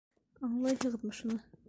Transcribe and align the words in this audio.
Аңлайһығыҙмы 0.47 1.15
шуны?! 1.19 1.41